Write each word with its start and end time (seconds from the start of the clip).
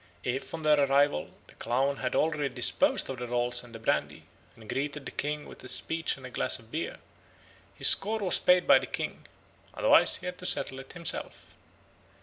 If 0.23 0.51
on 0.55 0.63
their 0.63 0.79
arrival 0.85 1.29
the 1.45 1.53
clown 1.53 1.97
had 1.97 2.15
already 2.15 2.49
disposed 2.51 3.07
of 3.11 3.19
the 3.19 3.27
rolls 3.27 3.63
and 3.63 3.75
the 3.75 3.77
brandy, 3.77 4.23
and 4.55 4.67
greeted 4.67 5.05
the 5.05 5.11
king 5.11 5.45
with 5.45 5.63
a 5.63 5.69
speech 5.69 6.17
and 6.17 6.25
a 6.25 6.31
glass 6.31 6.57
of 6.57 6.71
beer, 6.71 6.97
his 7.75 7.89
score 7.89 8.17
was 8.17 8.39
paid 8.39 8.65
by 8.65 8.79
the 8.79 8.87
king; 8.87 9.27
otherwise 9.75 10.15
he 10.15 10.25
had 10.25 10.39
to 10.39 10.45
settle 10.47 10.79
it 10.79 10.93
himself. 10.93 11.53